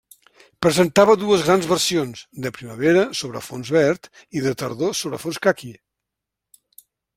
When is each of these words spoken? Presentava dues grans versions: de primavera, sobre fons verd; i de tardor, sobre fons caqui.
Presentava 0.65 1.15
dues 1.23 1.43
grans 1.49 1.67
versions: 1.71 2.23
de 2.45 2.51
primavera, 2.55 3.05
sobre 3.21 3.43
fons 3.49 3.71
verd; 3.77 4.09
i 4.41 4.43
de 4.49 4.57
tardor, 4.65 4.99
sobre 5.03 5.23
fons 5.27 5.43
caqui. 5.49 5.71